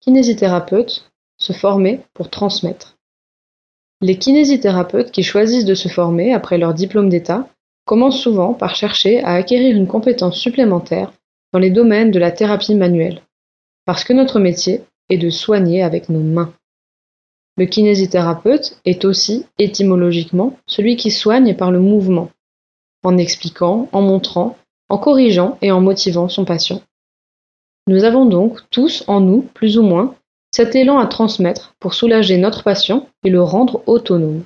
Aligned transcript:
kinésithérapeute, 0.00 1.10
se 1.38 1.52
former 1.52 2.00
pour 2.14 2.30
transmettre. 2.30 2.96
Les 4.00 4.18
kinésithérapeutes 4.18 5.10
qui 5.10 5.22
choisissent 5.22 5.66
de 5.66 5.74
se 5.74 5.88
former 5.88 6.32
après 6.32 6.56
leur 6.56 6.72
diplôme 6.72 7.10
d'État 7.10 7.48
commencent 7.84 8.20
souvent 8.20 8.54
par 8.54 8.74
chercher 8.74 9.22
à 9.22 9.34
acquérir 9.34 9.76
une 9.76 9.86
compétence 9.86 10.38
supplémentaire 10.38 11.12
dans 11.52 11.58
les 11.58 11.70
domaines 11.70 12.10
de 12.10 12.18
la 12.18 12.30
thérapie 12.30 12.74
manuelle, 12.74 13.22
parce 13.84 14.04
que 14.04 14.12
notre 14.12 14.38
métier 14.38 14.82
est 15.10 15.18
de 15.18 15.28
soigner 15.28 15.82
avec 15.82 16.08
nos 16.08 16.20
mains. 16.20 16.54
Le 17.56 17.66
kinésithérapeute 17.66 18.80
est 18.86 19.04
aussi, 19.04 19.44
étymologiquement, 19.58 20.56
celui 20.66 20.96
qui 20.96 21.10
soigne 21.10 21.54
par 21.56 21.70
le 21.70 21.80
mouvement, 21.80 22.30
en 23.02 23.18
expliquant, 23.18 23.88
en 23.92 24.00
montrant, 24.00 24.56
en 24.88 24.96
corrigeant 24.96 25.58
et 25.60 25.70
en 25.70 25.80
motivant 25.80 26.28
son 26.28 26.44
patient. 26.44 26.80
Nous 27.86 28.04
avons 28.04 28.26
donc 28.26 28.60
tous 28.70 29.04
en 29.08 29.20
nous, 29.20 29.42
plus 29.54 29.78
ou 29.78 29.82
moins, 29.82 30.14
cet 30.52 30.74
élan 30.74 30.98
à 30.98 31.06
transmettre 31.06 31.74
pour 31.80 31.94
soulager 31.94 32.36
notre 32.36 32.62
patient 32.62 33.08
et 33.24 33.30
le 33.30 33.42
rendre 33.42 33.82
autonome. 33.86 34.44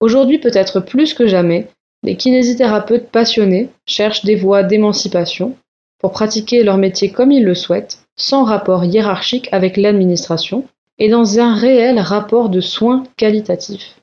Aujourd'hui 0.00 0.38
peut-être 0.38 0.80
plus 0.80 1.14
que 1.14 1.26
jamais, 1.26 1.68
les 2.02 2.16
kinésithérapeutes 2.16 3.10
passionnés 3.10 3.68
cherchent 3.86 4.24
des 4.24 4.36
voies 4.36 4.62
d'émancipation 4.62 5.56
pour 5.98 6.12
pratiquer 6.12 6.62
leur 6.62 6.78
métier 6.78 7.10
comme 7.10 7.32
ils 7.32 7.44
le 7.44 7.54
souhaitent, 7.54 8.04
sans 8.16 8.44
rapport 8.44 8.84
hiérarchique 8.84 9.48
avec 9.52 9.76
l'administration 9.76 10.64
et 10.98 11.08
dans 11.08 11.38
un 11.38 11.54
réel 11.54 11.98
rapport 11.98 12.48
de 12.48 12.60
soins 12.60 13.04
qualitatifs. 13.16 14.00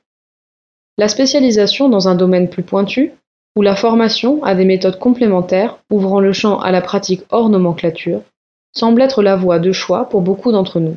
La 0.96 1.08
spécialisation 1.08 1.88
dans 1.88 2.08
un 2.08 2.14
domaine 2.14 2.48
plus 2.48 2.62
pointu 2.62 3.12
ou 3.56 3.62
la 3.62 3.76
formation 3.76 4.42
à 4.44 4.54
des 4.54 4.64
méthodes 4.64 4.98
complémentaires 4.98 5.78
ouvrant 5.90 6.20
le 6.20 6.32
champ 6.32 6.60
à 6.60 6.70
la 6.70 6.80
pratique 6.80 7.22
hors 7.30 7.48
nomenclature 7.48 8.22
semble 8.72 9.02
être 9.02 9.22
la 9.22 9.36
voie 9.36 9.58
de 9.58 9.72
choix 9.72 10.08
pour 10.08 10.22
beaucoup 10.22 10.52
d'entre 10.52 10.80
nous. 10.80 10.96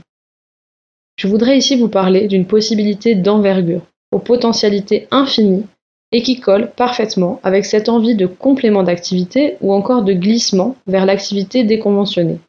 Je 1.18 1.28
voudrais 1.28 1.58
ici 1.58 1.76
vous 1.76 1.90
parler 1.90 2.28
d'une 2.28 2.48
possibilité 2.48 3.16
d'envergure, 3.16 3.82
aux 4.12 4.20
potentialités 4.20 5.08
infinies 5.12 5.66
et 6.12 6.22
qui 6.22 6.40
colle 6.40 6.72
parfaitement 6.72 7.40
avec 7.44 7.66
cette 7.66 7.90
envie 7.90 8.16
de 8.16 8.26
complément 8.26 8.84
d'activité 8.84 9.58
ou 9.62 9.74
encore 9.74 10.04
de 10.04 10.14
glissement 10.14 10.76
vers 10.88 11.06
l'activité 11.06 11.64
déconventionnée. 11.64 12.40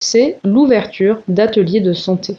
C'est 0.00 0.38
l'ouverture 0.44 1.22
d'ateliers 1.28 1.80
de 1.80 1.92
santé. 1.92 2.36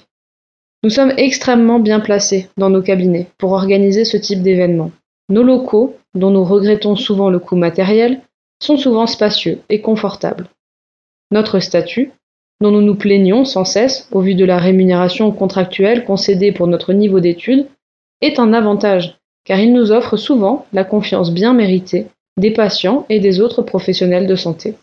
Nous 0.83 0.89
sommes 0.89 1.13
extrêmement 1.17 1.79
bien 1.79 1.99
placés 1.99 2.49
dans 2.57 2.69
nos 2.69 2.81
cabinets 2.81 3.27
pour 3.37 3.53
organiser 3.53 4.05
ce 4.05 4.17
type 4.17 4.41
d'événement. 4.41 4.91
Nos 5.29 5.43
locaux, 5.43 5.95
dont 6.13 6.29
nous 6.29 6.43
regrettons 6.43 6.95
souvent 6.95 7.29
le 7.29 7.39
coût 7.39 7.55
matériel, 7.55 8.21
sont 8.61 8.77
souvent 8.77 9.07
spacieux 9.07 9.61
et 9.69 9.81
confortables. 9.81 10.47
Notre 11.33 11.59
statut, 11.59 12.11
dont 12.61 12.69
nous 12.69 12.83
nous 12.83 12.93
plaignons 12.93 13.43
sans 13.43 13.65
cesse 13.65 14.07
au 14.11 14.21
vu 14.21 14.35
de 14.35 14.45
la 14.45 14.59
rémunération 14.59 15.31
contractuelle 15.31 16.05
concédée 16.05 16.51
pour 16.51 16.67
notre 16.67 16.93
niveau 16.93 17.19
d'études, 17.19 17.65
est 18.21 18.37
un 18.37 18.53
avantage 18.53 19.17
car 19.43 19.59
il 19.59 19.73
nous 19.73 19.91
offre 19.91 20.15
souvent 20.15 20.67
la 20.73 20.83
confiance 20.83 21.33
bien 21.33 21.55
méritée 21.55 22.05
des 22.37 22.51
patients 22.51 23.07
et 23.09 23.19
des 23.19 23.41
autres 23.41 23.63
professionnels 23.63 24.27
de 24.27 24.35
santé. 24.35 24.75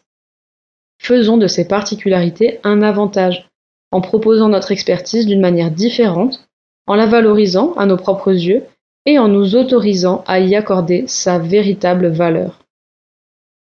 Faisons 1.01 1.37
de 1.37 1.47
ces 1.47 1.69
particularités 1.69 2.59
un 2.65 2.83
avantage, 2.83 3.49
en 3.93 4.01
proposant 4.01 4.49
notre 4.49 4.73
expertise 4.73 5.27
d'une 5.27 5.41
manière 5.41 5.71
différente, 5.71 6.49
en 6.89 6.97
la 6.97 7.07
valorisant 7.07 7.75
à 7.75 7.87
nos 7.87 7.97
propres 7.97 8.33
yeux 8.33 8.65
et 9.07 9.21
en 9.21 9.29
nous 9.29 9.55
autorisant 9.55 10.25
à 10.27 10.41
y 10.41 10.57
accorder 10.57 11.05
sa 11.07 11.39
véritable 11.39 12.09
valeur. 12.09 12.59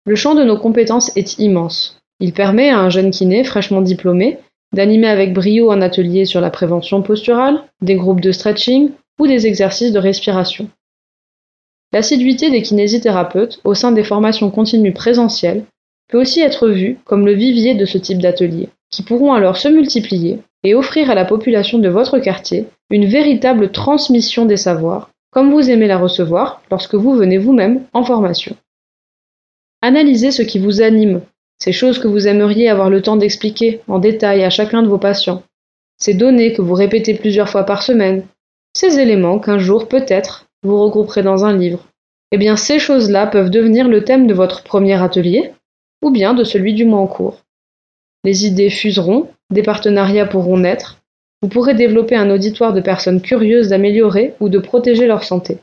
Le 0.05 0.17
champ 0.17 0.35
de 0.35 0.43
nos 0.43 0.59
compétences 0.59 1.17
est 1.17 1.39
immense. 1.39 2.02
Il 2.23 2.33
permet 2.33 2.71
à 2.71 2.79
un 2.79 2.89
jeune 2.89 3.11
kiné 3.11 3.43
fraîchement 3.43 3.81
diplômé 3.81 4.39
d'animer 4.73 5.09
avec 5.09 5.35
brio 5.35 5.73
un 5.73 5.83
atelier 5.83 6.25
sur 6.25 6.41
la 6.41 6.51
prévention 6.51 7.03
posturale, 7.03 7.65
des 7.83 7.97
groupes 7.97 8.21
de 8.21 8.31
stretching 8.31 8.91
ou 9.19 9.27
des 9.27 9.49
exercices 9.49 9.91
de 9.91 9.99
respiration. 9.99 10.71
L'assiduité 11.93 12.49
des 12.49 12.63
kinésithérapeutes 12.63 13.61
au 13.65 13.75
sein 13.75 13.91
des 13.91 14.05
formations 14.05 14.53
continues 14.53 14.93
présentielles 14.93 15.65
peut 16.09 16.21
aussi 16.21 16.41
être 16.41 16.69
vue 16.69 16.97
comme 17.05 17.27
le 17.27 17.35
vivier 17.35 17.75
de 17.75 17.85
ce 17.85 17.99
type 17.99 18.23
d'atelier, 18.23 18.69
qui 18.89 19.03
pourront 19.03 19.33
alors 19.33 19.57
se 19.57 19.69
multiplier 19.69 20.39
et 20.63 20.77
offrir 20.77 21.11
à 21.11 21.17
la 21.17 21.25
population 21.25 21.81
de 21.81 21.89
votre 21.89 22.21
quartier 22.21 22.67
une 22.89 23.07
véritable 23.07 23.73
transmission 23.73 24.47
des 24.47 24.57
savoirs, 24.57 25.11
comme 25.33 25.51
vous 25.51 25.69
aimez 25.69 25.89
la 25.89 25.99
recevoir 25.99 26.63
lorsque 26.71 26.95
vous 26.95 27.15
venez 27.15 27.39
vous-même 27.39 27.83
en 27.93 28.05
formation. 28.05 28.55
Analysez 29.83 30.31
ce 30.31 30.43
qui 30.43 30.61
vous 30.61 30.83
anime, 30.83 31.23
ces 31.63 31.71
choses 31.71 32.01
que 32.01 32.09
vous 32.09 32.27
aimeriez 32.27 32.69
avoir 32.69 32.91
le 32.91 33.03
temps 33.03 33.15
d'expliquer 33.15 33.83
en 33.87 34.01
détail 34.01 34.43
à 34.43 34.51
chacun 34.51 34.83
de 34.83 34.89
vos 34.89 34.99
patients, 34.99 35.45
ces 35.97 36.13
données 36.13 36.55
que 36.55 36.61
vous 36.61 36.75
répétez 36.75 37.15
plusieurs 37.15 37.49
fois 37.49 37.63
par 37.63 37.85
semaine, 37.85 38.27
ces 38.75 38.99
éléments 38.99 39.39
qu'un 39.39 39.59
jour 39.59 39.87
peut-être 39.87 40.47
vous 40.65 40.83
regrouperez 40.83 41.23
dans 41.23 41.45
un 41.45 41.57
livre. 41.57 41.87
Eh 42.33 42.37
bien, 42.37 42.57
ces 42.57 42.81
choses-là 42.81 43.29
peuvent 43.29 43.51
devenir 43.51 43.87
le 43.87 44.03
thème 44.03 44.27
de 44.27 44.35
votre 44.35 44.65
premier 44.65 45.01
atelier 45.01 45.53
ou 46.03 46.11
bien 46.11 46.35
de 46.35 46.43
celui 46.43 46.75
du 46.75 46.85
mois 46.85 46.99
en 46.99 47.07
cours. 47.07 47.43
Les 48.25 48.45
idées 48.45 48.71
fuseront, 48.71 49.29
des 49.53 49.63
partenariats 49.63 50.27
pourront 50.27 50.59
naître, 50.59 50.99
vous 51.43 51.49
pourrez 51.49 51.75
développer 51.75 52.17
un 52.17 52.31
auditoire 52.31 52.73
de 52.73 52.81
personnes 52.81 53.23
curieuses 53.23 53.69
d'améliorer 53.69 54.35
ou 54.41 54.49
de 54.49 54.59
protéger 54.59 55.07
leur 55.07 55.23
santé. 55.23 55.59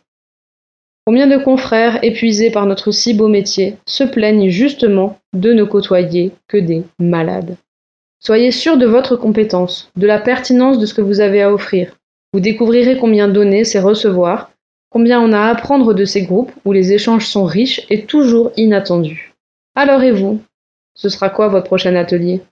Combien 1.05 1.27
de 1.27 1.37
confrères, 1.37 2.03
épuisés 2.03 2.51
par 2.51 2.65
notre 2.65 2.91
si 2.91 3.13
beau 3.13 3.27
métier, 3.27 3.77
se 3.85 4.03
plaignent 4.03 4.49
justement 4.49 5.17
de 5.33 5.53
ne 5.53 5.63
côtoyer 5.63 6.31
que 6.47 6.57
des 6.57 6.83
malades 6.99 7.57
Soyez 8.19 8.51
sûr 8.51 8.77
de 8.77 8.85
votre 8.85 9.15
compétence, 9.15 9.91
de 9.95 10.05
la 10.05 10.19
pertinence 10.19 10.77
de 10.77 10.85
ce 10.85 10.93
que 10.93 11.01
vous 11.01 11.21
avez 11.21 11.41
à 11.41 11.53
offrir. 11.53 11.95
Vous 12.33 12.41
découvrirez 12.41 12.97
combien 12.97 13.27
donner, 13.27 13.63
c'est 13.63 13.79
recevoir, 13.79 14.51
Combien 14.91 15.21
on 15.21 15.33
a 15.33 15.39
à 15.39 15.49
apprendre 15.49 15.93
de 15.93 16.03
ces 16.03 16.23
groupes 16.23 16.51
où 16.65 16.71
les 16.71 16.93
échanges 16.93 17.27
sont 17.27 17.45
riches 17.45 17.85
et 17.91 18.05
toujours 18.05 18.51
inattendus. 18.57 19.33
Alors 19.75 20.01
et 20.01 20.11
vous? 20.11 20.41
Ce 20.95 21.09
sera 21.09 21.29
quoi 21.29 21.47
votre 21.47 21.67
prochain 21.67 21.95
atelier? 21.95 22.41